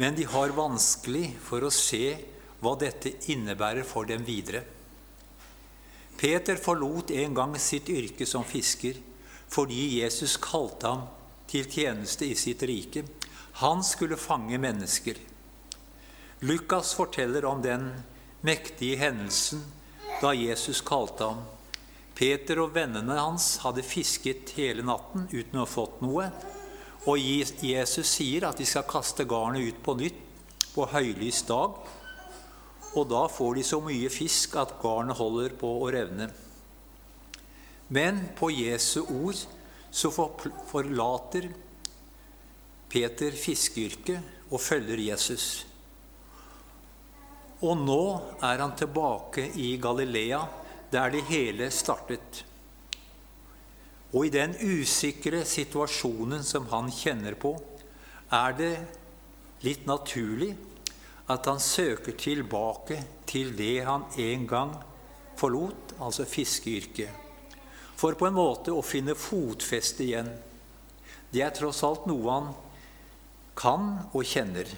Men 0.00 0.16
de 0.16 0.24
har 0.28 0.56
vanskelig 0.56 1.36
for 1.44 1.62
å 1.62 1.72
se 1.72 2.16
hva 2.60 2.72
dette 2.80 3.12
innebærer 3.30 3.84
for 3.84 4.08
dem 4.08 4.24
videre. 4.24 4.64
Peter 6.16 6.56
forlot 6.56 7.12
en 7.12 7.36
gang 7.36 7.54
sitt 7.60 7.90
yrke 7.92 8.26
som 8.26 8.44
fisker 8.44 8.96
fordi 9.52 10.00
Jesus 10.00 10.38
kalte 10.42 10.90
ham 10.90 11.04
til 11.46 11.68
tjeneste 11.70 12.26
i 12.26 12.34
sitt 12.34 12.64
rike. 12.66 13.04
Han 13.62 13.84
skulle 13.84 14.18
fange 14.18 14.58
mennesker. 14.58 15.20
Lukas 16.40 16.94
forteller 16.94 17.44
om 17.48 17.62
den 17.64 17.90
mektige 18.44 18.98
hendelsen 19.00 19.62
da 20.20 20.34
Jesus 20.36 20.82
kalte 20.84 21.30
ham 21.30 21.44
Peter 22.16 22.62
og 22.62 22.72
vennene 22.72 23.18
hans 23.18 23.58
hadde 23.60 23.84
fisket 23.84 24.54
hele 24.56 24.84
natten 24.86 25.26
uten 25.28 25.58
å 25.58 25.66
ha 25.66 25.68
fått 25.68 25.98
noe. 26.00 26.30
Og 27.06 27.20
Jesus 27.20 28.08
sier 28.08 28.46
at 28.48 28.56
de 28.56 28.64
skal 28.68 28.86
kaste 28.88 29.26
garnet 29.28 29.68
ut 29.68 29.82
på 29.84 29.94
nytt 30.00 30.22
på 30.72 30.86
høylys 30.88 31.42
dag. 31.48 31.76
Og 32.96 33.04
da 33.12 33.26
får 33.28 33.58
de 33.58 33.66
så 33.68 33.82
mye 33.84 34.08
fisk 34.12 34.56
at 34.56 34.78
garnet 34.80 35.20
holder 35.20 35.52
på 35.60 35.74
å 35.82 35.92
revne. 35.92 36.30
Men 37.92 38.24
på 38.38 38.48
Jesu 38.54 39.02
ord 39.04 39.44
så 39.92 40.10
forlater 40.10 41.50
Peter 42.88 43.36
fiskeyrket 43.36 44.48
og 44.48 44.62
følger 44.62 45.04
Jesus. 45.04 45.66
Og 47.66 47.80
nå 47.82 48.02
er 48.46 48.62
han 48.62 48.76
tilbake 48.78 49.48
i 49.58 49.72
Galilea 49.82 50.44
der 50.92 51.10
det 51.10 51.24
hele 51.26 51.70
startet. 51.74 52.44
Og 54.14 54.28
i 54.28 54.32
den 54.32 54.54
usikre 54.62 55.42
situasjonen 55.44 56.44
som 56.46 56.68
han 56.70 56.92
kjenner 56.94 57.34
på, 57.34 57.56
er 58.30 58.54
det 58.58 58.72
litt 59.66 59.86
naturlig 59.88 60.52
at 61.32 61.46
han 61.50 61.58
søker 61.62 62.14
tilbake 62.14 63.00
til 63.26 63.50
det 63.58 63.80
han 63.86 64.06
en 64.22 64.46
gang 64.46 64.74
forlot, 65.36 65.96
altså 65.98 66.24
fiskeyrket. 66.28 67.10
For 67.96 68.14
på 68.14 68.28
en 68.28 68.36
måte 68.36 68.74
å 68.76 68.84
finne 68.84 69.16
fotfeste 69.18 70.04
igjen. 70.04 70.28
Det 71.32 71.42
er 71.42 71.54
tross 71.56 71.82
alt 71.86 72.06
noe 72.06 72.30
han 72.30 72.52
kan 73.58 73.88
og 74.12 74.22
kjenner. 74.28 74.68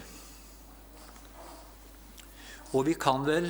Og 2.73 2.85
vi 2.85 2.93
kan 2.99 3.23
vel 3.25 3.47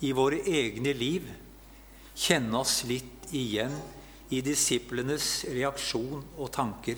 i 0.00 0.12
våre 0.16 0.38
egne 0.48 0.94
liv 0.96 1.26
kjenne 2.16 2.62
oss 2.62 2.82
litt 2.88 3.28
igjen 3.36 3.74
i 4.32 4.40
disiplenes 4.44 5.44
reaksjon 5.52 6.22
og 6.38 6.48
tanker, 6.54 6.96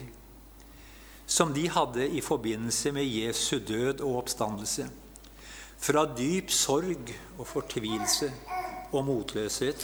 som 1.27 1.51
de 1.55 1.65
hadde 1.73 2.07
i 2.15 2.23
forbindelse 2.23 2.93
med 2.95 3.09
Jesu 3.09 3.59
død 3.59 4.05
og 4.05 4.21
oppstandelse. 4.23 4.87
Fra 5.85 6.05
dyp 6.07 6.53
sorg 6.55 7.11
og 7.37 7.47
fortvilelse 7.49 8.31
og 8.95 9.03
motløshet 9.09 9.83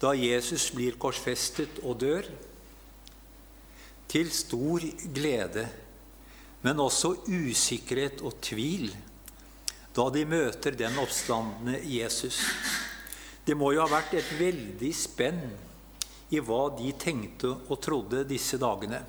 da 0.00 0.12
Jesus 0.16 0.70
blir 0.76 0.96
korsfestet 1.00 1.80
og 1.84 2.00
dør, 2.00 2.28
til 4.10 4.30
stor 4.34 4.82
glede, 5.14 5.68
men 6.66 6.80
også 6.82 7.12
usikkerhet 7.30 8.24
og 8.26 8.40
tvil 8.42 8.88
da 10.00 10.06
de 10.14 10.22
møter 10.24 10.72
den 10.80 10.96
oppstandende 11.02 11.76
Jesus. 11.84 12.38
Det 13.44 13.52
må 13.58 13.74
jo 13.74 13.82
ha 13.84 13.90
vært 13.90 14.14
et 14.16 14.28
veldig 14.38 14.90
spenn 14.96 15.42
i 16.32 16.40
hva 16.40 16.70
de 16.78 16.92
tenkte 16.96 17.50
og 17.68 17.80
trodde 17.84 18.22
disse 18.28 18.56
dagene. 18.60 19.02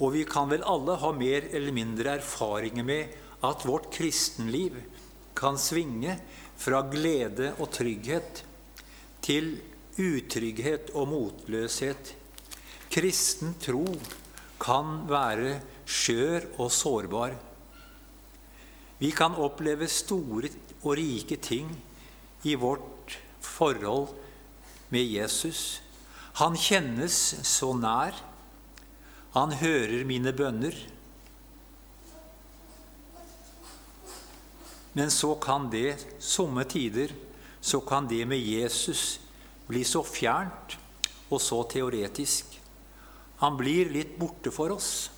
Og 0.00 0.14
vi 0.16 0.24
kan 0.26 0.48
vel 0.50 0.64
alle 0.66 0.96
ha 0.98 1.10
mer 1.14 1.46
eller 1.52 1.76
mindre 1.76 2.16
erfaringer 2.18 2.86
med 2.88 3.18
at 3.46 3.66
vårt 3.68 3.90
kristenliv 3.94 4.80
kan 5.38 5.60
svinge 5.60 6.16
fra 6.58 6.80
glede 6.90 7.52
og 7.60 7.70
trygghet 7.76 8.42
til 9.22 9.52
utrygghet 10.00 10.90
og 10.96 11.12
motløshet. 11.12 12.16
Kristen 12.90 13.54
tro 13.62 13.84
kan 14.60 15.04
være 15.06 15.60
skjør 15.86 16.48
og 16.58 16.74
sårbar. 16.74 17.38
Vi 19.00 19.10
kan 19.16 19.36
oppleve 19.40 19.88
store 19.88 20.50
og 20.82 20.92
rike 20.98 21.38
ting 21.40 21.70
i 22.44 22.54
vårt 22.54 23.16
forhold 23.40 24.10
med 24.92 25.06
Jesus. 25.08 25.80
Han 26.40 26.56
kjennes 26.56 27.16
så 27.48 27.72
nær. 27.76 28.16
Han 29.32 29.54
hører 29.56 30.04
mine 30.04 30.32
bønner. 30.36 30.76
Men 34.92 35.12
så 35.14 35.32
kan 35.40 35.70
det, 35.72 35.96
somme 36.18 36.66
tider, 36.68 37.14
så 37.60 37.80
kan 37.80 38.08
det 38.10 38.24
med 38.28 38.42
Jesus 38.42 39.20
bli 39.68 39.84
så 39.86 40.02
fjernt 40.04 40.76
og 41.30 41.40
så 41.40 41.62
teoretisk. 41.70 42.58
Han 43.40 43.56
blir 43.56 43.92
litt 43.94 44.16
borte 44.18 44.52
for 44.52 44.74
oss. 44.74 45.08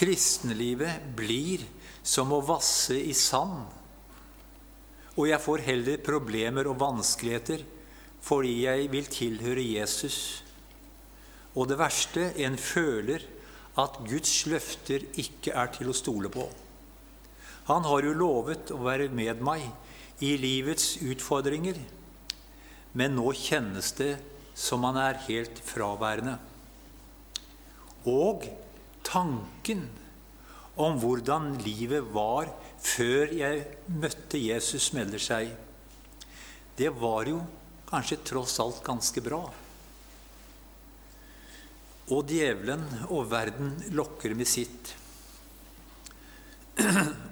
Kristenlivet 0.00 1.10
blir 1.16 1.66
som 2.02 2.32
å 2.32 2.40
vasse 2.44 2.96
i 2.96 3.12
sand 3.16 3.68
og 5.20 5.26
jeg 5.28 5.42
får 5.42 5.64
heller 5.66 6.00
problemer 6.04 6.68
og 6.70 6.78
vanskeligheter 6.80 7.64
fordi 8.24 8.54
jeg 8.64 8.88
vil 8.92 9.06
tilhøre 9.10 9.64
Jesus. 9.64 10.16
Og 11.56 11.68
det 11.70 11.78
verste 11.80 12.30
en 12.44 12.56
føler 12.60 13.24
at 13.80 13.98
Guds 14.06 14.34
løfter 14.50 15.06
ikke 15.20 15.54
er 15.56 15.70
til 15.74 15.90
å 15.90 15.96
stole 15.96 16.30
på. 16.32 16.44
Han 17.70 17.86
har 17.86 18.04
jo 18.04 18.16
lovet 18.16 18.72
å 18.74 18.80
være 18.84 19.08
med 19.14 19.42
meg 19.44 19.66
i 20.24 20.34
livets 20.40 20.98
utfordringer, 21.00 21.78
men 22.92 23.14
nå 23.16 23.30
kjennes 23.36 23.92
det 23.96 24.14
som 24.58 24.84
han 24.88 24.98
er 25.00 25.20
helt 25.28 25.60
fraværende. 25.64 26.36
Og 28.10 28.44
tanken 29.10 29.88
om 30.80 30.98
hvordan 31.02 31.56
livet 31.64 32.06
var 32.14 32.50
før 32.80 33.32
jeg 33.34 33.64
møtte 33.90 34.38
Jesus, 34.40 34.92
melder 34.96 35.20
seg. 35.22 35.50
Det 36.78 36.92
var 36.96 37.28
jo 37.28 37.42
kanskje 37.90 38.20
tross 38.30 38.56
alt 38.62 38.80
ganske 38.86 39.22
bra. 39.24 39.42
Og 42.10 42.30
djevelen 42.30 42.86
og 43.10 43.28
verden 43.30 43.74
lokker 43.94 44.34
med 44.38 44.48
sitt. 44.48 44.94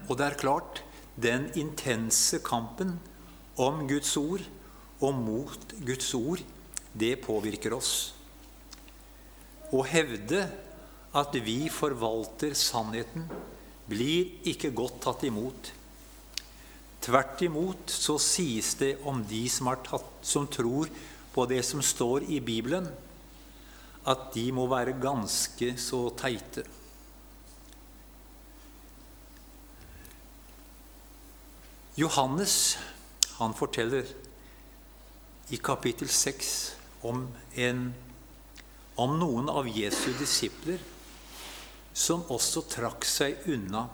Og 0.08 0.14
det 0.18 0.26
er 0.26 0.38
klart, 0.38 0.82
den 1.18 1.48
intense 1.58 2.42
kampen 2.44 2.98
om 3.58 3.86
Guds 3.90 4.12
ord 4.20 4.44
og 5.02 5.14
mot 5.18 5.74
Guds 5.86 6.12
ord, 6.14 6.42
det 6.92 7.16
påvirker 7.24 7.74
oss. 7.74 7.92
Å 9.74 9.82
hevde 9.86 10.46
at 11.16 11.34
vi 11.40 11.68
forvalter 11.72 12.52
sannheten 12.58 13.28
blir 13.88 14.48
ikke 14.48 14.70
godt 14.76 15.00
tatt 15.06 15.24
imot. 15.24 15.72
Tvert 17.04 17.42
imot 17.46 17.92
så 17.92 18.18
sies 18.20 18.74
det 18.80 18.96
om 19.08 19.22
de 19.24 19.44
som, 19.48 19.70
tatt, 19.84 20.10
som 20.20 20.48
tror 20.50 20.90
på 21.32 21.46
det 21.48 21.62
som 21.64 21.80
står 21.84 22.26
i 22.28 22.40
Bibelen, 22.44 22.88
at 24.08 24.28
de 24.34 24.48
må 24.52 24.66
være 24.68 24.98
ganske 25.00 25.74
så 25.80 26.08
teite. 26.18 26.64
Johannes 31.98 32.76
han 33.38 33.54
forteller 33.58 34.06
i 35.50 35.58
kapittel 35.62 36.10
6 36.12 36.52
om, 37.08 37.24
en, 37.56 37.88
om 39.00 39.16
noen 39.18 39.50
av 39.50 39.66
Jesu 39.70 40.12
disipler 40.18 40.78
som 41.98 42.22
også 42.30 42.62
trakk 42.70 43.06
seg 43.08 43.48
unna. 43.50 43.88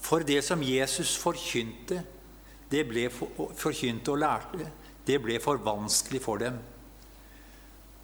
For 0.00 0.24
det 0.26 0.40
som 0.42 0.62
Jesus 0.64 1.14
forkynte, 1.20 2.00
det 2.70 2.84
ble 2.88 3.06
for, 3.14 3.52
forkynte 3.58 4.14
og 4.14 4.22
lærte, 4.22 4.66
det 5.06 5.18
ble 5.22 5.38
for 5.42 5.60
vanskelig 5.62 6.22
for 6.24 6.42
dem. 6.42 6.56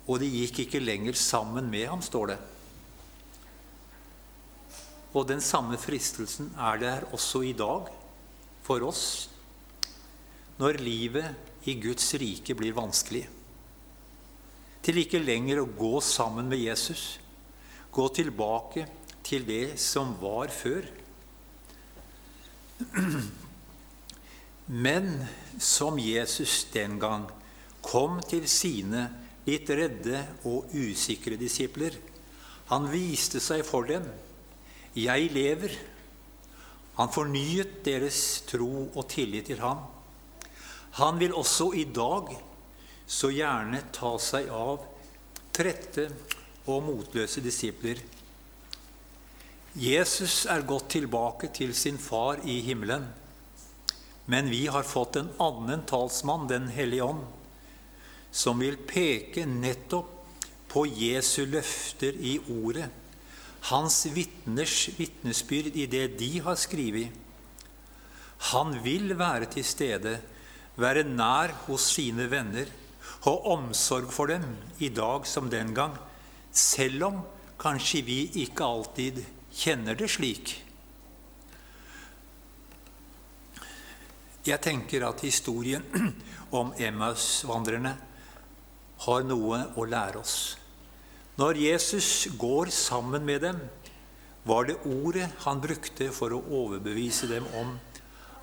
Og 0.06 0.20
de 0.22 0.28
gikk 0.30 0.62
ikke 0.66 0.82
lenger 0.82 1.18
sammen 1.18 1.70
med 1.70 1.88
ham, 1.90 2.02
står 2.04 2.34
det. 2.34 2.38
Og 5.16 5.24
den 5.26 5.40
samme 5.42 5.78
fristelsen 5.80 6.52
er 6.60 6.82
der 6.82 7.06
også 7.16 7.42
i 7.48 7.54
dag 7.56 7.88
for 8.66 8.84
oss 8.84 9.06
når 10.60 10.78
livet 10.80 11.68
i 11.68 11.74
Guds 11.80 12.06
rike 12.20 12.54
blir 12.56 12.76
vanskelig. 12.76 13.24
Til 14.84 15.00
ikke 15.02 15.20
lenger 15.20 15.60
å 15.62 15.70
gå 15.76 15.98
sammen 16.04 16.48
med 16.48 16.62
Jesus 16.62 17.16
gå 17.96 18.06
tilbake 18.12 18.84
til 19.26 19.46
det 19.48 19.78
som 19.80 20.12
var 20.20 20.52
før. 20.52 20.86
Men 24.66 25.08
som 25.62 25.98
Jesus 26.00 26.66
den 26.74 26.98
gang 27.00 27.24
kom 27.86 28.18
til 28.26 28.44
sine 28.50 29.06
litt 29.46 29.70
redde 29.70 30.22
og 30.48 30.72
usikre 30.74 31.38
disipler. 31.38 31.94
Han 32.72 32.88
viste 32.90 33.40
seg 33.42 33.62
for 33.66 33.86
dem. 33.88 34.04
Jeg 34.98 35.30
lever. 35.32 35.76
Han 36.96 37.12
fornyet 37.12 37.78
deres 37.86 38.42
tro 38.48 38.88
og 38.88 39.04
tillit 39.12 39.46
til 39.52 39.60
ham. 39.62 39.84
Han 40.98 41.20
vil 41.20 41.36
også 41.36 41.70
i 41.76 41.84
dag 41.84 42.32
så 43.06 43.30
gjerne 43.30 43.84
ta 43.94 44.16
seg 44.18 44.48
av 44.50 44.82
trette 45.54 46.08
og 46.66 46.82
motløse 46.86 47.42
disipler. 47.44 48.00
Jesus 49.76 50.46
er 50.48 50.64
gått 50.64 50.88
tilbake 50.94 51.50
til 51.52 51.74
sin 51.76 51.98
far 52.00 52.40
i 52.48 52.60
himmelen. 52.64 53.04
Men 54.26 54.48
vi 54.50 54.64
har 54.66 54.86
fått 54.88 55.18
en 55.20 55.28
annen 55.38 55.84
talsmann, 55.86 56.48
Den 56.48 56.68
hellige 56.68 57.04
ånd, 57.04 57.26
som 58.30 58.58
vil 58.58 58.76
peke 58.76 59.46
nettopp 59.46 60.08
på 60.68 60.86
Jesu 60.86 61.46
løfter 61.46 62.16
i 62.18 62.38
ordet, 62.50 62.88
hans 63.70 64.04
vitners 64.12 64.88
vitnesbyrd 64.98 65.76
i 65.76 65.86
det 65.86 66.18
de 66.18 66.32
har 66.44 66.58
skrevet. 66.58 67.12
Han 68.52 68.76
vil 68.84 69.14
være 69.18 69.48
til 69.54 69.64
stede, 69.64 70.18
være 70.76 71.06
nær 71.08 71.54
hos 71.66 71.86
sine 71.94 72.28
venner, 72.30 72.68
ha 73.24 73.32
omsorg 73.54 74.12
for 74.12 74.30
dem 74.30 74.44
i 74.78 74.90
dag 74.92 75.26
som 75.26 75.48
den 75.50 75.72
gang, 75.74 75.96
selv 76.56 77.08
om 77.10 77.18
kanskje 77.60 78.02
vi 78.06 78.20
ikke 78.42 78.64
alltid 78.64 79.22
kjenner 79.56 79.96
det 79.98 80.08
slik. 80.12 80.54
Jeg 84.46 84.62
tenker 84.62 85.04
at 85.08 85.24
historien 85.26 85.82
om 86.60 86.70
Emmaus-vandrerne 86.78 87.96
har 89.06 89.26
noe 89.26 89.64
å 89.76 89.86
lære 89.88 90.22
oss. 90.22 90.36
Når 91.36 91.58
Jesus 91.60 92.28
går 92.38 92.70
sammen 92.72 93.26
med 93.26 93.42
dem, 93.44 93.58
var 94.46 94.68
det 94.68 94.78
ordet 94.86 95.26
han 95.42 95.60
brukte 95.60 96.08
for 96.14 96.32
å 96.32 96.44
overbevise 96.62 97.26
dem 97.28 97.48
om 97.58 97.74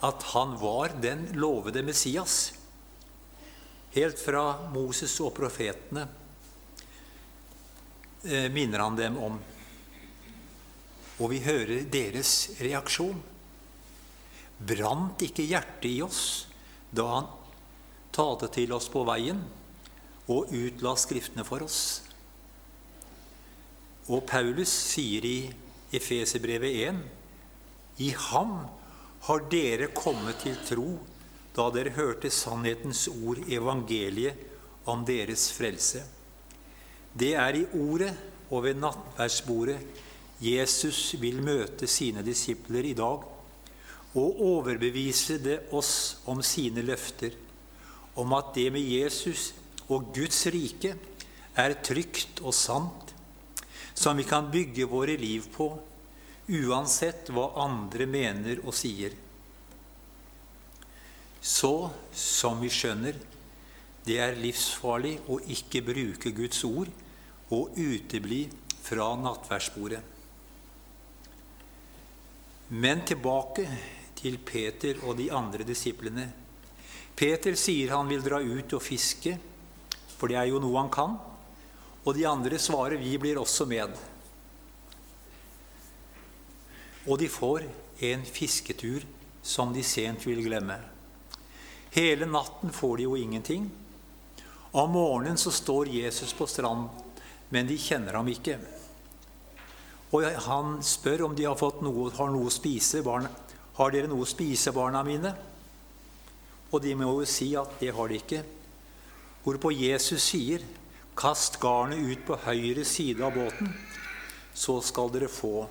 at 0.03 0.25
han 0.33 0.57
var 0.59 0.93
den 1.01 1.29
lovede 1.39 1.81
Messias. 1.87 2.51
Helt 3.95 4.19
fra 4.19 4.43
Moses 4.73 5.15
og 5.23 5.31
profetene 5.37 6.03
minner 8.23 8.79
han 8.79 8.95
dem 8.95 9.17
om. 9.19 9.37
Og 11.19 11.29
vi 11.33 11.41
hører 11.43 11.83
deres 11.91 12.53
reaksjon. 12.63 13.19
Brant 14.63 15.23
ikke 15.25 15.45
hjertet 15.45 15.89
i 15.91 15.99
oss 16.05 16.23
da 16.93 17.07
han 17.09 17.29
talte 18.13 18.47
til 18.53 18.71
oss 18.75 18.87
på 18.93 19.03
veien 19.07 19.41
og 20.31 20.53
utla 20.53 20.93
Skriftene 20.99 21.43
for 21.47 21.65
oss? 21.65 21.81
Og 24.11 24.23
Paulus 24.27 24.71
sier 24.71 25.25
i 25.27 25.37
Efeserbrevet 25.93 26.79
1.: 26.89 27.01
I 28.03 28.09
ham 28.29 28.55
har 29.27 29.45
dere 29.51 29.91
kommet 29.95 30.41
til 30.43 30.57
tro 30.67 30.87
da 31.55 31.69
dere 31.69 31.93
hørte 31.93 32.31
sannhetens 32.33 33.05
ord, 33.07 33.43
evangeliet, 33.47 34.49
om 34.89 35.05
deres 35.05 35.47
frelse. 35.55 36.01
Det 37.13 37.33
er 37.37 37.59
i 37.59 37.65
ordet 37.77 38.13
og 38.49 38.63
ved 38.65 38.79
nattverdsbordet 38.81 39.77
Jesus 40.43 41.13
vil 41.21 41.39
møte 41.45 41.87
sine 41.87 42.23
disipler 42.25 42.89
i 42.89 42.95
dag 42.97 43.21
og 44.13 44.41
overbevise 44.45 45.39
det 45.41 45.59
oss 45.73 46.23
om 46.29 46.41
sine 46.45 46.83
løfter, 46.85 47.33
om 48.19 48.33
at 48.37 48.51
det 48.57 48.67
med 48.73 48.85
Jesus 48.85 49.51
og 49.87 50.11
Guds 50.13 50.43
rike 50.53 50.93
er 51.57 51.77
trygt 51.85 52.41
og 52.41 52.53
sant, 52.53 53.13
som 53.93 54.17
vi 54.17 54.25
kan 54.25 54.49
bygge 54.53 54.89
våre 54.89 55.15
liv 55.17 55.45
på, 55.53 55.69
uansett 56.49 57.29
hva 57.33 57.51
andre 57.63 58.07
mener 58.09 58.61
og 58.65 58.73
sier. 58.75 59.13
Så, 61.43 61.89
som 62.15 62.61
vi 62.61 62.71
skjønner, 62.73 63.17
det 64.03 64.17
er 64.19 64.39
livsfarlig 64.39 65.15
å 65.31 65.39
ikke 65.53 65.83
bruke 65.85 66.33
Guds 66.35 66.59
ord 66.67 66.89
og 67.55 67.77
utebli 67.79 68.45
fra 68.83 69.13
nattverdsbordet. 69.15 70.01
Men 72.73 73.03
tilbake 73.07 73.67
til 74.17 74.39
Peter 74.43 74.99
og 75.05 75.17
de 75.19 75.29
andre 75.31 75.65
disiplene. 75.67 76.25
Peter 77.15 77.55
sier 77.59 77.93
han 77.93 78.09
vil 78.09 78.23
dra 78.25 78.39
ut 78.41 78.73
og 78.73 78.81
fiske, 78.83 79.35
for 80.17 80.31
det 80.31 80.39
er 80.39 80.49
jo 80.49 80.61
noe 80.63 80.79
han 80.81 80.91
kan. 80.91 81.15
Og 82.03 82.15
de 82.17 82.25
andre 82.27 82.59
svarer 82.59 82.99
vi 82.99 83.13
blir 83.21 83.39
også 83.39 83.67
med. 83.69 83.93
Og 87.07 87.19
de 87.19 87.29
får 87.31 87.67
en 88.09 88.25
fisketur 88.25 89.05
som 89.43 89.71
de 89.75 89.83
sent 89.83 90.25
vil 90.27 90.41
glemme. 90.43 90.79
Hele 91.93 92.25
natten 92.25 92.73
får 92.73 92.97
de 92.97 93.07
jo 93.07 93.15
ingenting. 93.19 93.67
Om 94.73 94.91
morgenen 94.91 95.37
så 95.37 95.51
står 95.53 95.87
Jesus 95.93 96.33
på 96.33 96.47
stranden, 96.49 96.89
men 97.53 97.67
de 97.69 97.77
kjenner 97.77 98.17
ham 98.17 98.29
ikke. 98.31 98.55
Og 100.13 100.25
han 100.47 100.79
spør 100.85 101.27
om 101.27 101.35
de 101.37 101.45
har, 101.45 101.57
fått 101.57 101.83
noe, 101.85 102.09
har 102.17 102.31
noe 102.33 102.49
å 102.49 102.53
spise. 102.53 103.03
Barna, 103.05 103.29
har 103.77 103.93
dere 103.93 104.09
noe 104.09 104.25
å 104.25 104.29
spise, 104.29 104.73
barna 104.73 105.03
mine? 105.05 105.29
Og 106.73 106.81
de 106.81 106.95
må 106.97 107.11
jo 107.19 107.29
si 107.29 107.51
at 107.57 107.77
det 107.81 107.93
har 107.93 108.09
de 108.09 108.17
ikke. 108.17 108.41
Hvorpå 109.45 109.69
Jesus 109.77 110.25
sier, 110.25 110.65
kast 111.13 111.59
garnet 111.61 112.01
ut 112.01 112.25
på 112.25 112.41
høyre 112.47 112.85
side 112.85 113.21
av 113.21 113.37
båten, 113.37 113.69
så 114.57 114.79
skal 114.81 115.13
dere 115.13 115.29
få. 115.29 115.67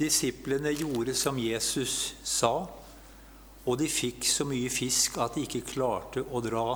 Disiplene 0.00 0.72
gjorde 0.72 1.12
som 1.16 1.36
Jesus 1.40 2.14
sa, 2.24 2.54
og 3.68 3.80
de 3.80 3.88
fikk 3.90 4.24
så 4.28 4.48
mye 4.48 4.72
fisk 4.72 5.20
at 5.20 5.36
de 5.36 5.44
ikke 5.44 5.66
klarte 5.76 6.24
å 6.24 6.40
dra 6.44 6.68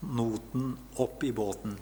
noten 0.00 0.74
opp 0.96 1.24
i 1.24 1.32
båten. 1.34 1.78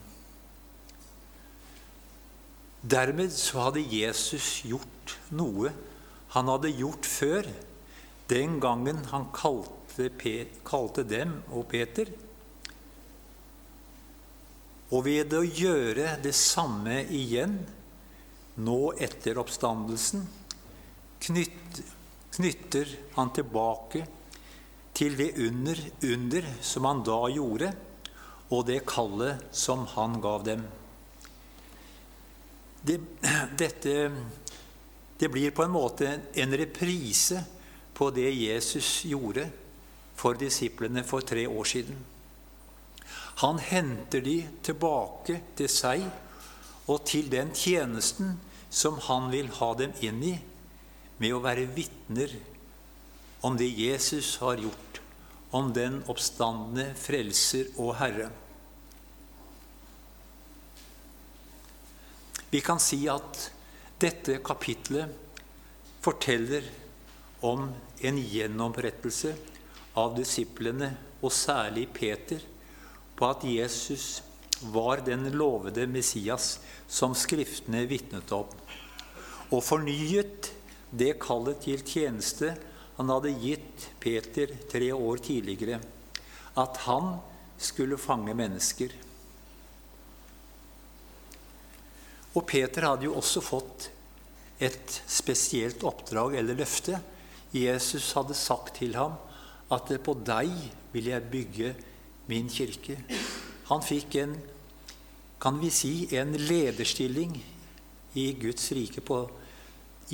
Dermed 2.87 3.33
så 3.35 3.67
hadde 3.67 3.83
Jesus 3.83 4.63
gjort 4.69 5.17
noe 5.35 5.73
han 6.37 6.51
hadde 6.53 6.69
gjort 6.77 7.07
før, 7.09 7.47
den 8.29 8.59
gangen 8.61 8.99
han 9.09 9.29
kalte, 9.33 10.11
kalte 10.67 11.05
dem 11.09 11.39
og 11.55 11.69
Peter. 11.71 12.11
Og 14.93 15.07
ved 15.07 15.33
å 15.33 15.41
gjøre 15.41 16.19
det 16.21 16.35
samme 16.37 16.99
igjen, 17.09 17.57
nå 18.61 18.81
etter 19.01 19.41
oppstandelsen, 19.41 20.27
knytter 22.37 22.93
han 23.17 23.33
tilbake 23.37 24.05
til 24.97 25.17
det 25.17 25.33
under, 25.41 25.81
under 26.13 26.53
som 26.65 26.87
han 26.89 27.01
da 27.07 27.23
gjorde, 27.33 27.73
og 28.51 28.67
det 28.69 28.85
kallet 28.87 29.47
som 29.55 29.87
han 29.97 30.21
gav 30.23 30.45
dem. 30.47 30.65
Det, 32.87 33.01
dette 33.63 33.95
det 35.19 35.29
blir 35.33 35.51
på 35.51 35.65
en 35.65 35.73
måte 35.73 36.11
en 36.37 36.57
reprise 36.57 37.41
på 37.97 38.11
det 38.13 38.29
Jesus 38.31 39.05
gjorde 39.09 39.47
for 40.17 40.37
disiplene 40.37 41.05
for 41.05 41.25
tre 41.25 41.47
år 41.49 41.65
siden. 41.65 41.97
Han 43.41 43.59
henter 43.61 44.21
de 44.25 44.37
tilbake 44.65 45.41
til 45.57 45.71
seg 45.73 46.05
og 46.87 47.01
til 47.09 47.31
den 47.33 47.53
tjenesten 47.57 48.37
som 48.69 49.01
han 49.09 49.31
vil 49.33 49.49
ha 49.57 49.73
dem 49.79 49.97
inn 50.05 50.21
i, 50.25 50.35
med 51.17 51.33
å 51.33 51.41
være 51.45 51.65
vitner 51.73 52.33
om 53.47 53.57
det 53.57 53.69
Jesus 53.73 54.35
har 54.43 54.61
gjort, 54.61 55.01
om 55.57 55.73
den 55.73 56.03
oppstandende 56.11 56.91
Frelser 57.01 57.71
og 57.81 57.95
Herre. 58.01 58.29
Vi 62.53 62.61
kan 62.65 62.81
si 62.83 63.03
at 63.11 63.49
dette 64.01 64.39
kapitlet 64.45 65.13
forteller 66.05 66.67
om 67.45 67.71
en 68.05 68.21
gjennomrettelse 68.21 69.33
av 69.97 70.15
disiplene, 70.19 70.93
og 71.25 71.33
særlig 71.33 71.87
Peter, 71.97 72.43
på 73.17 73.29
at 73.29 73.45
Jesus 73.49 74.21
var 74.73 75.01
den 75.05 75.31
lovede 75.33 75.87
Messias 75.89 76.59
som 76.87 77.17
Skriftene 77.17 77.87
vitnet 77.89 78.31
om, 78.37 78.51
og 79.51 79.65
fornyet 79.65 80.53
det 80.93 81.17
kallet 81.23 81.65
til 81.65 81.83
tjeneste 81.83 82.53
han 82.97 83.11
hadde 83.13 83.35
gitt 83.43 83.91
Peter 84.01 84.53
tre 84.71 84.93
år 84.93 85.21
tidligere, 85.25 85.81
at 86.57 86.79
han 86.87 87.19
skulle 87.61 87.99
fange 88.01 88.33
mennesker. 88.37 88.95
Og 92.37 92.45
Peter 92.49 92.89
hadde 92.89 93.09
jo 93.09 93.17
også 93.17 93.43
fått 93.45 93.91
et 94.61 95.01
spesielt 95.09 95.85
oppdrag 95.85 96.39
eller 96.41 96.57
løfte. 96.57 96.99
Jesus 97.53 98.11
hadde 98.17 98.37
sagt 98.37 98.79
til 98.81 98.97
ham 98.97 99.17
at 99.73 99.91
på 100.05 100.15
deg 100.25 100.53
vil 100.93 101.11
jeg 101.13 101.31
bygge 101.33 101.73
min 102.31 102.49
kirke. 102.53 102.97
Han 103.69 103.83
fikk 103.85 104.17
en, 104.23 104.37
kan 105.43 105.59
vi 105.61 105.71
si, 105.75 105.95
en 106.17 106.33
lederstilling 106.33 107.35
i 108.17 108.31
Guds 108.41 108.71
rike 108.73 109.03
på, 109.05 109.25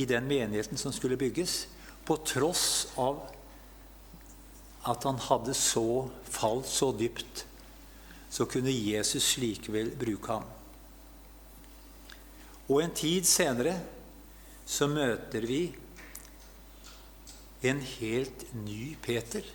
i 0.00 0.06
den 0.08 0.26
menigheten 0.26 0.80
som 0.80 0.94
skulle 0.94 1.20
bygges, 1.20 1.66
på 2.12 2.18
tross 2.29 2.92
av 3.01 3.22
at 4.85 5.05
han 5.09 5.16
hadde 5.31 5.55
så 5.57 6.11
falt 6.29 6.66
så 6.68 6.90
dypt, 6.92 7.46
så 8.29 8.44
kunne 8.44 8.72
Jesus 8.75 9.38
likevel 9.40 9.94
bruke 9.96 10.35
ham. 10.35 10.44
Og 12.68 12.83
en 12.83 12.92
tid 12.92 13.25
senere 13.29 13.79
så 14.68 14.90
møter 14.92 15.46
vi 15.48 15.62
en 17.64 17.81
helt 17.81 18.44
ny 18.61 18.90
Peter. 19.01 19.46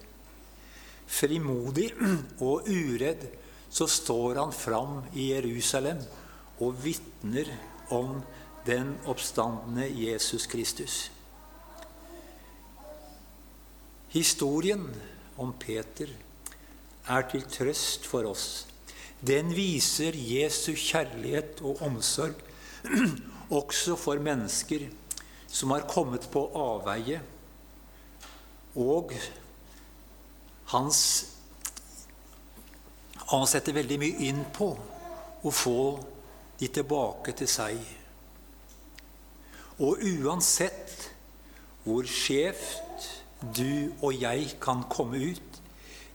Frimodig 1.06 1.92
og 2.48 2.66
uredd 2.66 3.28
så 3.70 3.86
står 3.86 4.40
han 4.42 4.56
fram 4.56 5.04
i 5.14 5.30
Jerusalem 5.36 6.02
og 6.64 6.82
vitner 6.82 7.54
om 7.94 8.18
den 8.66 8.96
oppstandende 9.06 9.86
Jesus 9.92 10.50
Kristus. 10.50 10.98
Historien 14.14 14.86
om 15.36 15.52
Peter 15.60 16.12
er 17.08 17.26
til 17.32 17.44
trøst 17.52 18.08
for 18.08 18.28
oss. 18.30 18.66
Den 19.20 19.50
viser 19.56 20.16
Jesu 20.16 20.72
kjærlighet 20.78 21.60
og 21.66 21.82
omsorg 21.84 22.40
også 23.60 23.98
for 24.00 24.22
mennesker 24.24 24.88
som 25.48 25.74
har 25.74 25.88
kommet 25.90 26.28
på 26.32 26.44
avveie, 26.56 27.22
og 28.78 29.14
hans 30.74 31.02
Han 33.28 33.44
setter 33.50 33.76
veldig 33.76 33.96
mye 34.00 34.28
inn 34.30 34.38
på 34.56 34.70
å 35.44 35.52
få 35.52 35.80
de 36.62 36.70
tilbake 36.72 37.34
til 37.36 37.50
seg. 37.52 37.82
Og 39.84 40.00
uansett 40.00 41.10
hvor 41.84 42.08
skjevt 42.08 42.87
du 43.42 43.94
og 44.02 44.16
jeg 44.18 44.58
kan 44.62 44.84
komme 44.90 45.20
ut, 45.34 45.62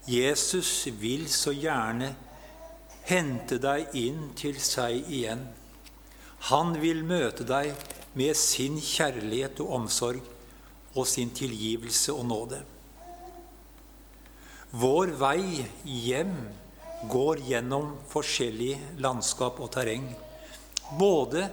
Jesus 0.09 0.89
vil 0.99 1.29
så 1.31 1.53
gjerne 1.55 2.11
hente 3.07 3.59
deg 3.63 3.95
inn 3.99 4.33
til 4.39 4.59
seg 4.63 5.07
igjen. 5.11 5.45
Han 6.51 6.75
vil 6.83 7.05
møte 7.07 7.47
deg 7.47 7.71
med 8.19 8.35
sin 8.39 8.81
kjærlighet 8.83 9.63
og 9.63 9.77
omsorg 9.79 10.27
og 10.93 11.07
sin 11.09 11.31
tilgivelse 11.35 12.13
og 12.13 12.27
nåde. 12.27 12.59
Vår 14.73 15.15
vei 15.21 15.63
hjem 15.85 16.35
går 17.13 17.43
gjennom 17.47 17.95
forskjellige 18.11 18.99
landskap 19.05 19.59
og 19.63 19.71
terreng, 19.75 20.07
både 20.99 21.47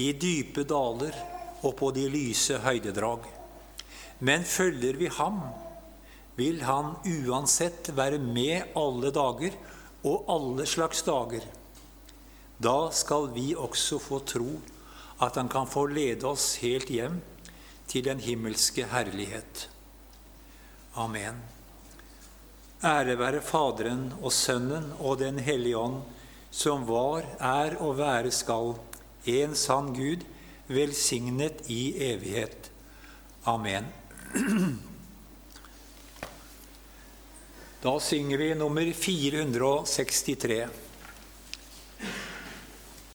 i 0.00 0.12
dype 0.16 0.64
daler 0.68 1.16
og 1.62 1.74
på 1.78 1.90
de 1.94 2.08
lyse 2.10 2.58
høydedrag. 2.62 3.41
Men 4.22 4.44
følger 4.46 4.98
vi 5.00 5.08
ham, 5.10 5.40
vil 6.38 6.62
han 6.62 6.94
uansett 7.04 7.90
være 7.96 8.20
med 8.22 8.76
alle 8.78 9.10
dager 9.14 9.56
og 10.06 10.28
alle 10.30 10.66
slags 10.66 11.02
dager. 11.06 11.42
Da 12.62 12.76
skal 12.94 13.32
vi 13.34 13.50
også 13.58 13.98
få 13.98 14.20
tro 14.22 14.60
at 15.22 15.38
han 15.38 15.50
kan 15.50 15.66
få 15.70 15.88
lede 15.90 16.26
oss 16.26 16.54
helt 16.62 16.90
hjem 16.90 17.18
til 17.90 18.06
den 18.06 18.22
himmelske 18.22 18.86
herlighet. 18.90 19.66
Amen. 20.94 21.40
Ære 22.82 23.16
være 23.18 23.42
Faderen 23.42 24.08
og 24.20 24.32
Sønnen 24.34 24.88
og 24.98 25.18
Den 25.18 25.38
hellige 25.38 25.78
ånd, 25.78 26.02
som 26.50 26.86
var, 26.86 27.26
er 27.38 27.76
og 27.80 27.98
være 27.98 28.30
skal, 28.34 28.74
en 29.26 29.54
sann 29.54 29.92
Gud, 29.94 30.22
velsignet 30.68 31.62
i 31.70 31.94
evighet. 32.10 32.70
Amen. 33.46 33.86
Da 37.82 38.00
synger 38.00 38.38
vi 38.38 38.54
nummer 38.54 38.92
463. 38.92 40.66